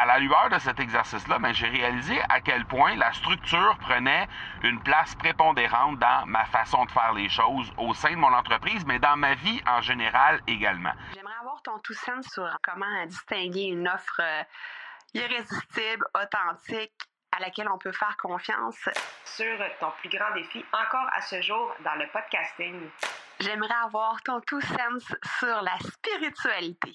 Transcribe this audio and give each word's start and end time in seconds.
à 0.00 0.06
la 0.06 0.18
lueur 0.18 0.48
de 0.48 0.58
cet 0.58 0.80
exercice-là, 0.80 1.38
ben, 1.38 1.52
j'ai 1.52 1.68
réalisé 1.68 2.18
à 2.30 2.40
quel 2.40 2.64
point 2.64 2.96
la 2.96 3.12
structure 3.12 3.76
prenait 3.80 4.26
une 4.62 4.82
place 4.82 5.14
prépondérante 5.14 5.98
dans 5.98 6.24
ma 6.24 6.46
façon 6.46 6.86
de 6.86 6.90
faire 6.90 7.12
les 7.12 7.28
choses 7.28 7.70
au 7.76 7.92
sein 7.92 8.12
de 8.12 8.16
mon 8.16 8.32
entreprise, 8.32 8.86
mais 8.86 8.98
dans 8.98 9.16
ma 9.18 9.34
vie 9.34 9.60
en 9.66 9.82
général 9.82 10.40
également. 10.46 10.92
J'aimerais 11.14 11.34
avoir 11.40 11.60
ton 11.62 11.78
tout 11.80 11.92
sens 11.92 12.26
sur 12.32 12.48
comment 12.62 13.04
distinguer 13.04 13.64
une 13.64 13.86
offre 13.88 14.20
euh, 14.20 14.42
irrésistible, 15.12 16.06
authentique, 16.14 16.94
à 17.36 17.40
laquelle 17.40 17.68
on 17.68 17.76
peut 17.76 17.92
faire 17.92 18.16
confiance. 18.16 18.88
Sur 19.26 19.58
ton 19.80 19.90
plus 20.00 20.08
grand 20.08 20.32
défi 20.34 20.64
encore 20.72 21.10
à 21.12 21.20
ce 21.20 21.42
jour 21.42 21.74
dans 21.84 21.94
le 21.96 22.06
podcasting. 22.10 22.88
J'aimerais 23.40 23.74
avoir 23.84 24.22
ton 24.22 24.40
tout 24.40 24.62
sens 24.62 25.14
sur 25.38 25.60
la 25.60 25.78
spiritualité. 25.78 26.94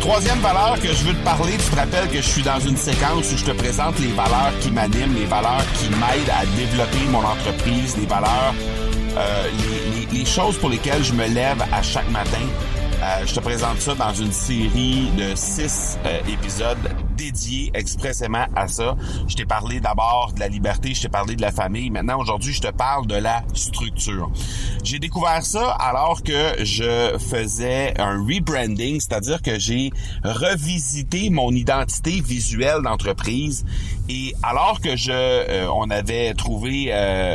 Troisième 0.00 0.38
valeur 0.38 0.78
que 0.80 0.88
je 0.88 1.04
veux 1.04 1.14
te 1.14 1.24
parler, 1.24 1.52
tu 1.52 1.70
te 1.70 1.76
rappelles 1.76 2.08
que 2.08 2.16
je 2.16 2.28
suis 2.28 2.42
dans 2.42 2.60
une 2.60 2.76
séquence 2.76 3.32
où 3.32 3.36
je 3.36 3.44
te 3.44 3.50
présente 3.50 3.98
les 3.98 4.12
valeurs 4.12 4.52
qui 4.60 4.70
m'animent, 4.70 5.14
les 5.14 5.24
valeurs 5.26 5.64
qui 5.74 5.88
m'aident 5.90 6.30
à 6.30 6.46
développer 6.56 7.04
mon 7.10 7.24
entreprise, 7.24 7.96
les 7.98 8.06
valeurs, 8.06 8.54
euh, 9.16 9.48
les, 9.58 10.00
les, 10.06 10.18
les 10.18 10.24
choses 10.24 10.56
pour 10.58 10.68
lesquelles 10.68 11.02
je 11.02 11.12
me 11.12 11.26
lève 11.26 11.60
à 11.72 11.82
chaque 11.82 12.08
matin. 12.10 12.46
Euh, 13.02 13.26
je 13.26 13.34
te 13.34 13.40
présente 13.40 13.78
ça 13.78 13.94
dans 13.94 14.14
une 14.14 14.32
série 14.32 15.10
de 15.18 15.34
six 15.34 15.98
euh, 16.06 16.18
épisodes 16.32 16.78
dédiés 17.14 17.70
expressément 17.74 18.46
à 18.54 18.68
ça. 18.68 18.96
Je 19.28 19.34
t'ai 19.34 19.44
parlé 19.44 19.80
d'abord 19.80 20.32
de 20.34 20.40
la 20.40 20.48
liberté, 20.48 20.94
je 20.94 21.02
t'ai 21.02 21.08
parlé 21.08 21.36
de 21.36 21.42
la 21.42 21.52
famille. 21.52 21.90
Maintenant, 21.90 22.18
aujourd'hui, 22.18 22.54
je 22.54 22.62
te 22.62 22.70
parle 22.70 23.06
de 23.06 23.16
la 23.16 23.42
structure. 23.52 24.30
J'ai 24.82 24.98
découvert 24.98 25.44
ça 25.44 25.72
alors 25.72 26.22
que 26.22 26.64
je 26.64 27.18
faisais 27.18 27.92
un 28.00 28.24
rebranding, 28.24 28.98
c'est-à-dire 28.98 29.42
que 29.42 29.58
j'ai 29.58 29.90
revisité 30.24 31.28
mon 31.28 31.52
identité 31.52 32.22
visuelle 32.22 32.80
d'entreprise. 32.82 33.66
Et 34.08 34.34
alors 34.42 34.80
que 34.80 34.96
je, 34.96 35.12
euh, 35.12 35.68
on 35.70 35.90
avait 35.90 36.32
trouvé 36.32 36.92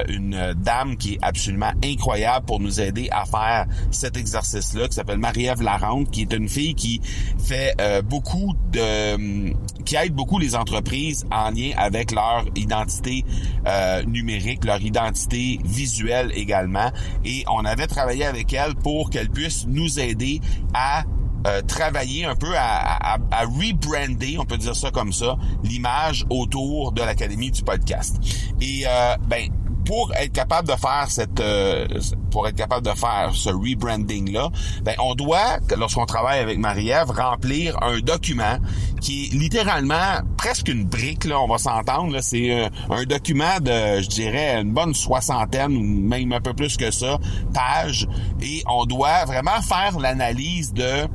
une 0.08 0.54
dame 0.58 0.98
qui 0.98 1.14
est 1.14 1.20
absolument 1.22 1.72
incroyable 1.84 2.46
pour 2.46 2.60
nous 2.60 2.80
aider 2.80 3.10
à 3.12 3.26
faire 3.26 3.66
cet 3.92 4.18
exercice-là, 4.18 4.88
qui 4.88 4.96
s'appelle 4.96 5.18
Marie-Ève 5.52 5.62
Larente, 5.64 6.12
qui 6.12 6.22
est 6.22 6.34
une 6.34 6.50
fille 6.50 6.76
qui 6.76 7.02
fait 7.44 7.76
euh, 7.80 8.02
beaucoup 8.02 8.54
de... 8.72 9.54
qui 9.84 9.96
aide 9.96 10.14
beaucoup 10.14 10.40
les 10.40 10.56
entreprises 10.56 11.26
en 11.32 11.52
lien 11.52 11.72
avec 11.78 12.12
leur 12.12 12.46
identité 12.56 13.26
euh, 13.68 14.04
numérique, 14.04 14.64
leur 14.66 14.82
identité 14.82 15.60
visuelle 15.64 16.32
également. 16.36 16.92
Et 17.26 17.44
on 17.52 17.66
avait 17.66 17.88
travaillé 17.88 18.26
avec 18.26 18.54
elle 18.54 18.76
pour 18.76 19.10
qu'elle 19.10 19.30
puisse 19.30 19.66
nous 19.68 20.00
aider 20.00 20.42
à 20.74 21.04
euh, 21.48 21.62
travailler 21.64 22.26
un 22.26 22.36
peu 22.36 22.54
à, 22.56 23.18
rebrander, 23.32 24.38
on 24.38 24.46
peut 24.46 24.58
dire 24.58 24.76
ça 24.76 24.92
comme 24.92 25.12
ça, 25.12 25.38
l'image 25.64 26.24
autour 26.30 26.92
de 26.92 27.02
l'Académie 27.02 27.50
du 27.50 27.64
podcast. 27.64 28.18
Et 28.62 28.84
euh, 28.86 29.16
ben 29.28 29.50
pour 29.86 30.14
être 30.16 30.32
capable 30.32 30.68
de 30.68 30.76
faire 30.76 31.06
cette 31.10 31.40
euh, 31.40 31.88
pour 32.32 32.48
être 32.48 32.56
capable 32.56 32.86
de 32.86 32.94
faire 32.94 33.32
ce 33.34 33.50
rebranding 33.50 34.32
là, 34.32 34.50
ben 34.84 34.96
on 35.00 35.16
doit 35.16 35.60
lorsqu'on 35.78 36.06
travaille 36.06 36.40
avec 36.40 36.58
Marie-Ève 36.58 37.12
remplir 37.12 37.78
un 37.82 38.00
document 38.00 38.58
qui 39.02 39.26
est 39.26 39.34
littéralement 39.34 40.22
presque 40.38 40.68
une 40.68 40.86
brique 40.86 41.26
là, 41.26 41.40
on 41.42 41.48
va 41.48 41.58
s'entendre 41.58 42.18
c'est 42.22 42.52
un, 42.52 42.70
un, 42.90 43.04
document 43.04 43.60
de 43.60 44.02
je 44.02 44.08
dirais 44.08 44.62
une 44.62 44.72
bonne 44.72 44.94
soixantaine 44.94 45.76
ou 45.76 45.82
même 45.82 46.32
un 46.34 46.42
peu 46.42 46.54
plus 46.54 46.78
que 46.78 46.92
ça 46.92 47.18
pages. 47.54 48.08
Et 48.42 48.64
on 48.68 48.86
doit 48.86 49.26
vraiment 49.26 49.62
faire 49.62 50.00
l'analyse 50.00 50.74
de 50.74 51.08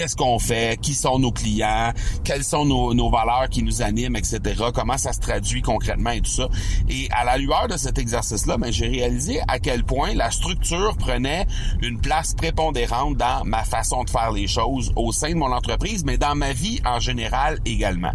qu'est-ce 0.00 0.16
qu'on 0.16 0.38
fait, 0.38 0.80
qui 0.80 0.94
sont 0.94 1.18
nos 1.18 1.30
clients, 1.30 1.92
quelles 2.24 2.42
sont 2.42 2.64
nos, 2.64 3.10
valeurs 3.10 3.50
qui 3.50 3.62
nous 3.62 3.82
animent, 3.82 4.16
etc., 4.16 4.40
comment 4.74 4.96
ça 4.96 5.12
se 5.12 5.20
traduit 5.20 5.60
concrètement 5.60 6.12
et 6.12 6.22
tout 6.22 6.30
ça. 6.30 6.48
Et 6.88 7.06
à 7.10 7.22
la 7.24 7.36
lueur 7.36 7.68
de 7.68 7.76
cet 7.76 7.98
exercice-là, 7.98 8.56
ben, 8.56 8.72
j'ai 8.72 8.88
réalisé 8.88 9.40
à 9.46 9.58
quel 9.58 9.84
point 9.84 10.14
la 10.14 10.30
structure 10.30 10.96
prenait 10.96 11.46
une 11.82 12.00
place 12.00 12.32
prépondérante 12.32 13.18
dans 13.18 13.44
ma 13.44 13.62
façon 13.62 14.02
de 14.04 14.08
faire 14.08 14.32
les 14.32 14.46
choses 14.46 14.90
au 14.96 15.12
sein 15.12 15.32
de 15.32 15.34
mon 15.34 15.52
entreprise, 15.52 16.02
mais 16.02 16.16
dans 16.16 16.34
ma 16.34 16.54
vie 16.54 16.80
en 16.86 16.98
général 16.98 17.58
également. 17.66 18.12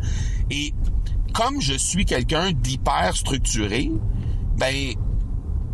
Et 0.50 0.74
comme 1.36 1.62
je 1.62 1.76
suis 1.76 2.06
quelqu'un 2.06 2.52
d'hyper 2.52 3.16
structuré, 3.16 3.92
ben 4.58 4.94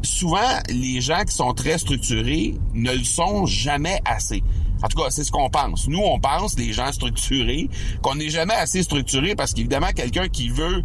souvent 0.03 0.59
les 0.67 0.99
gens 0.99 1.23
qui 1.23 1.33
sont 1.33 1.53
très 1.53 1.78
structurés 1.78 2.55
ne 2.73 2.91
le 2.91 3.05
sont 3.05 3.45
jamais 3.45 4.01
assez. 4.03 4.43
En 4.83 4.87
tout 4.87 5.01
cas, 5.01 5.09
c'est 5.09 5.23
ce 5.23 5.31
qu'on 5.31 5.49
pense. 5.49 5.87
Nous, 5.87 5.99
on 5.99 6.19
pense, 6.19 6.57
les 6.57 6.73
gens 6.73 6.91
structurés, 6.91 7.69
qu'on 8.01 8.15
n'est 8.15 8.29
jamais 8.29 8.53
assez 8.53 8.83
structuré 8.83 9.35
parce 9.35 9.53
qu'évidemment, 9.53 9.91
quelqu'un 9.95 10.27
qui 10.27 10.49
veut 10.49 10.83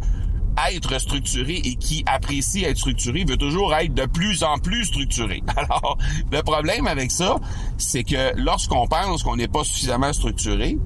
être 0.71 0.99
structuré 0.99 1.61
et 1.65 1.75
qui 1.77 2.03
apprécie 2.07 2.65
être 2.65 2.79
structuré 2.79 3.25
veut 3.25 3.37
toujours 3.37 3.75
être 3.75 3.93
de 3.93 4.07
plus 4.07 4.43
en 4.43 4.59
plus 4.59 4.87
structuré. 4.87 5.43
Alors, 5.57 5.99
le 6.31 6.43
problème 6.43 6.87
avec 6.87 7.11
ça, 7.11 7.37
c'est 7.79 8.05
que 8.05 8.35
lorsqu'on 8.37 8.87
pense 8.87 9.23
qu'on 9.23 9.37
n'est 9.37 9.49
pas 9.49 9.65
suffisamment 9.65 10.13
structuré, 10.13 10.79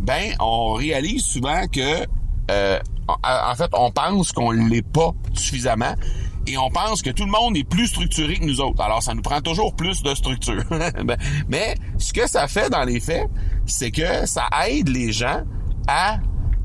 ben, 0.00 0.34
on 0.40 0.74
réalise 0.74 1.24
souvent 1.24 1.66
que, 1.68 2.06
euh, 2.50 2.78
en 3.08 3.54
fait, 3.54 3.70
on 3.72 3.90
pense 3.90 4.32
qu'on 4.32 4.50
l'est 4.50 4.86
pas 4.86 5.12
suffisamment 5.32 5.94
et 6.46 6.56
on 6.58 6.70
pense 6.70 7.02
que 7.02 7.10
tout 7.10 7.24
le 7.24 7.30
monde 7.30 7.56
est 7.56 7.68
plus 7.68 7.88
structuré 7.88 8.36
que 8.36 8.44
nous 8.44 8.60
autres. 8.60 8.80
Alors, 8.80 9.02
ça 9.02 9.14
nous 9.14 9.22
prend 9.22 9.40
toujours 9.40 9.74
plus 9.74 10.02
de 10.02 10.14
structure. 10.14 10.64
Mais 11.48 11.74
ce 11.98 12.12
que 12.12 12.28
ça 12.28 12.46
fait 12.48 12.70
dans 12.70 12.84
les 12.84 13.00
faits, 13.00 13.28
c'est 13.66 13.90
que 13.90 14.26
ça 14.26 14.48
aide 14.68 14.88
les 14.88 15.12
gens 15.12 15.42
à 15.88 16.18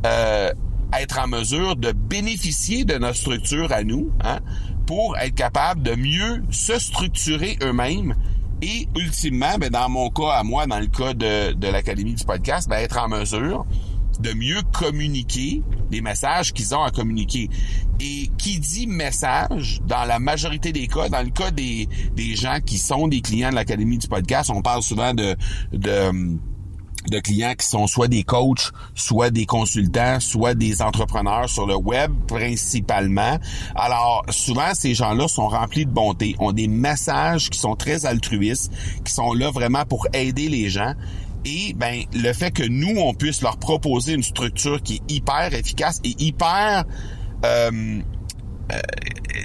euh, 0.05 0.51
être 0.99 1.19
en 1.19 1.27
mesure 1.27 1.75
de 1.75 1.91
bénéficier 1.91 2.85
de 2.85 2.95
notre 2.97 3.17
structure 3.17 3.71
à 3.71 3.83
nous, 3.83 4.11
hein, 4.23 4.39
pour 4.85 5.17
être 5.17 5.35
capable 5.35 5.81
de 5.81 5.95
mieux 5.95 6.43
se 6.51 6.77
structurer 6.77 7.57
eux-mêmes 7.63 8.15
et 8.61 8.87
ultimement, 8.95 9.57
ben, 9.59 9.69
dans 9.69 9.89
mon 9.89 10.09
cas 10.09 10.33
à 10.33 10.43
moi, 10.43 10.67
dans 10.67 10.79
le 10.79 10.87
cas 10.87 11.13
de, 11.13 11.53
de 11.53 11.67
l'Académie 11.67 12.13
du 12.13 12.23
podcast, 12.23 12.69
ben, 12.69 12.77
être 12.77 12.99
en 12.99 13.07
mesure 13.07 13.65
de 14.19 14.33
mieux 14.33 14.61
communiquer 14.73 15.61
les 15.89 16.01
messages 16.01 16.53
qu'ils 16.53 16.75
ont 16.75 16.83
à 16.83 16.91
communiquer. 16.91 17.49
Et 17.99 18.29
qui 18.37 18.59
dit 18.59 18.87
message, 18.87 19.81
dans 19.85 20.05
la 20.05 20.19
majorité 20.19 20.71
des 20.71 20.87
cas, 20.87 21.09
dans 21.09 21.23
le 21.23 21.29
cas 21.29 21.51
des, 21.51 21.87
des 22.15 22.35
gens 22.35 22.59
qui 22.65 22.77
sont 22.77 23.07
des 23.07 23.21
clients 23.21 23.49
de 23.49 23.55
l'Académie 23.55 23.97
du 23.97 24.07
podcast, 24.07 24.51
on 24.53 24.61
parle 24.61 24.81
souvent 24.81 25.13
de, 25.13 25.35
de 25.71 26.39
de 27.09 27.19
clients 27.19 27.53
qui 27.57 27.65
sont 27.65 27.87
soit 27.87 28.07
des 28.07 28.23
coachs, 28.23 28.71
soit 28.93 29.31
des 29.31 29.45
consultants, 29.45 30.19
soit 30.19 30.53
des 30.53 30.81
entrepreneurs 30.81 31.49
sur 31.49 31.65
le 31.65 31.75
web 31.75 32.11
principalement. 32.27 33.39
Alors 33.75 34.23
souvent 34.29 34.73
ces 34.73 34.93
gens-là 34.93 35.27
sont 35.27 35.47
remplis 35.47 35.85
de 35.85 35.91
bonté, 35.91 36.35
ont 36.39 36.51
des 36.51 36.67
messages 36.67 37.49
qui 37.49 37.57
sont 37.57 37.75
très 37.75 38.05
altruistes, 38.05 38.71
qui 39.03 39.11
sont 39.11 39.33
là 39.33 39.49
vraiment 39.51 39.85
pour 39.85 40.07
aider 40.13 40.47
les 40.47 40.69
gens 40.69 40.93
et 41.45 41.73
ben 41.73 42.03
le 42.13 42.33
fait 42.33 42.51
que 42.51 42.63
nous 42.63 42.99
on 42.99 43.13
puisse 43.13 43.41
leur 43.41 43.57
proposer 43.57 44.13
une 44.13 44.23
structure 44.23 44.81
qui 44.81 44.95
est 44.95 45.11
hyper 45.11 45.53
efficace 45.53 45.99
et 46.03 46.15
hyper 46.19 46.85
euh, 47.45 47.99
euh, 48.71 48.79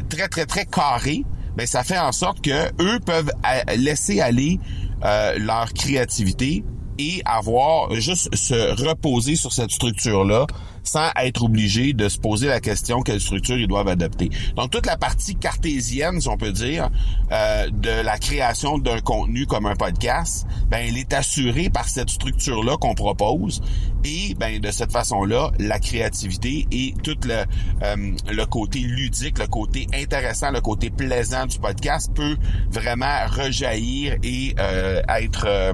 très 0.08 0.28
très 0.28 0.46
très 0.46 0.66
carrée, 0.66 1.24
ben 1.56 1.66
ça 1.66 1.84
fait 1.84 1.98
en 1.98 2.12
sorte 2.12 2.42
que 2.42 2.68
eux 2.82 3.00
peuvent 3.00 3.32
laisser 3.76 4.20
aller 4.20 4.58
euh, 5.04 5.38
leur 5.38 5.72
créativité 5.72 6.64
et 6.98 7.22
avoir 7.24 7.94
juste 7.94 8.34
se 8.34 8.88
reposer 8.88 9.36
sur 9.36 9.52
cette 9.52 9.70
structure 9.70 10.24
là 10.24 10.46
sans 10.86 11.10
être 11.16 11.44
obligé 11.44 11.92
de 11.92 12.08
se 12.08 12.18
poser 12.18 12.48
la 12.48 12.60
question 12.60 13.00
quelle 13.00 13.20
structure 13.20 13.56
ils 13.56 13.68
doivent 13.68 13.88
adopter. 13.88 14.30
Donc 14.56 14.70
toute 14.70 14.86
la 14.86 14.96
partie 14.96 15.36
cartésienne, 15.36 16.20
si 16.20 16.28
on 16.28 16.36
peut 16.36 16.52
dire, 16.52 16.90
euh, 17.32 17.68
de 17.70 18.02
la 18.02 18.18
création 18.18 18.78
d'un 18.78 19.00
contenu 19.00 19.46
comme 19.46 19.66
un 19.66 19.76
podcast, 19.76 20.46
ben 20.68 20.78
elle 20.88 20.98
est 20.98 21.12
assurée 21.12 21.70
par 21.70 21.88
cette 21.88 22.10
structure 22.10 22.64
là 22.64 22.76
qu'on 22.76 22.94
propose 22.94 23.62
et 24.04 24.34
ben 24.34 24.60
de 24.60 24.70
cette 24.70 24.92
façon-là, 24.92 25.50
la 25.58 25.78
créativité 25.78 26.66
et 26.70 26.94
tout 27.02 27.16
le 27.24 27.44
euh, 27.82 27.96
le 28.30 28.46
côté 28.46 28.80
ludique, 28.80 29.38
le 29.38 29.46
côté 29.46 29.86
intéressant, 29.92 30.50
le 30.50 30.60
côté 30.60 30.90
plaisant 30.90 31.46
du 31.46 31.58
podcast 31.58 32.10
peut 32.14 32.36
vraiment 32.70 33.26
rejaillir 33.28 34.16
et 34.22 34.54
euh, 34.58 35.02
être 35.08 35.72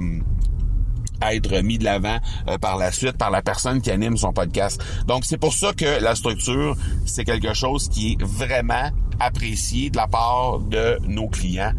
être 1.30 1.60
mis 1.60 1.78
de 1.78 1.84
l'avant 1.84 2.19
euh, 2.48 2.58
par 2.58 2.76
la 2.76 2.92
suite 2.92 3.16
par 3.16 3.30
la 3.30 3.42
personne 3.42 3.80
qui 3.80 3.90
anime 3.90 4.16
son 4.16 4.32
podcast. 4.32 4.82
Donc 5.06 5.24
c'est 5.24 5.38
pour 5.38 5.52
ça 5.52 5.72
que 5.72 6.02
la 6.02 6.14
structure, 6.14 6.76
c'est 7.06 7.24
quelque 7.24 7.54
chose 7.54 7.88
qui 7.88 8.12
est 8.12 8.22
vraiment 8.22 8.90
apprécié 9.20 9.90
de 9.90 9.96
la 9.96 10.06
part 10.06 10.58
de 10.60 10.98
nos 11.06 11.28
clients 11.28 11.72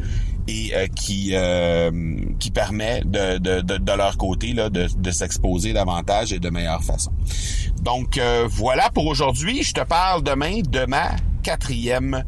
et 0.47 0.71
euh, 0.75 0.87
qui 0.87 1.31
euh, 1.33 1.91
qui 2.39 2.51
permet 2.51 3.01
de, 3.05 3.37
de, 3.37 3.61
de, 3.61 3.91
leur 3.93 4.17
côté 4.17 4.53
là, 4.53 4.69
de, 4.69 4.87
de 4.95 5.11
s'exposer 5.11 5.73
davantage 5.73 6.33
et 6.33 6.39
de 6.39 6.49
meilleure 6.49 6.83
façon. 6.83 7.11
Donc 7.81 8.19
voilà 8.49 8.89
pour 8.91 9.07
aujourd'hui. 9.07 9.63
Je 9.63 9.73
te 9.73 9.81
parle 9.81 10.23
demain 10.23 10.61
de 10.61 10.85
ma 10.85 11.11
quatrième 11.43 12.23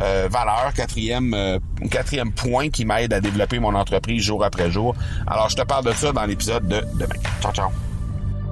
euh, 0.00 0.28
valeur, 0.30 0.72
quatrième, 0.74 1.34
euh, 1.34 1.58
quatrième 1.90 2.32
point 2.32 2.70
qui 2.70 2.84
m'aide 2.84 3.12
à 3.12 3.20
développer 3.20 3.58
mon 3.58 3.74
entreprise 3.74 4.22
jour 4.22 4.44
après 4.44 4.70
jour. 4.70 4.94
Alors, 5.26 5.48
je 5.48 5.56
te 5.56 5.62
parle 5.62 5.86
de 5.86 5.92
ça 5.92 6.12
dans 6.12 6.24
l'épisode 6.24 6.68
de 6.68 6.80
demain. 6.94 7.16
Ciao, 7.40 7.52
ciao. 7.52 7.70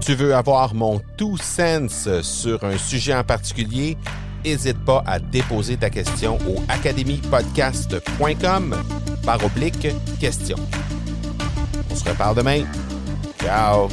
Tu 0.00 0.14
veux 0.14 0.34
avoir 0.34 0.74
mon 0.74 1.00
tout 1.16 1.38
sens 1.38 2.08
sur 2.22 2.64
un 2.64 2.76
sujet 2.76 3.14
en 3.14 3.24
particulier? 3.24 3.96
N'hésite 4.44 4.84
pas 4.84 5.02
à 5.06 5.18
déposer 5.18 5.78
ta 5.78 5.88
question 5.88 6.36
au 6.48 6.62
academypodcast.com 6.68 8.76
par 9.24 9.42
oblique 9.42 9.88
question. 10.20 10.58
On 11.90 11.94
se 11.94 12.06
reparle 12.08 12.36
demain. 12.36 12.64
Ciao! 13.40 13.88